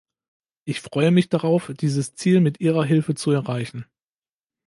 Ich 0.65 0.81
freue 0.81 1.11
mich 1.11 1.29
darauf, 1.29 1.71
dieses 1.79 2.15
Ziel 2.15 2.41
mit 2.41 2.59
Ihrer 2.59 2.83
Hilfe 2.83 3.13
zu 3.13 3.29
erreichen. 3.29 3.85